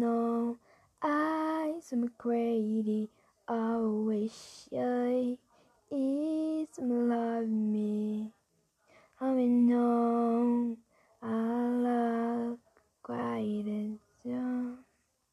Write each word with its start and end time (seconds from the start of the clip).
no 0.00 0.58
I'm 1.02 2.10
crazy. 2.16 3.08
I 3.48 3.72
always 3.74 4.30
shy 4.70 5.36
is 5.90 6.68
love 6.78 7.48
me. 7.48 8.30
I 9.20 9.32
know 9.32 10.76
I 11.22 11.26
love 11.28 12.58
quiet 13.02 13.66
and 13.66 13.98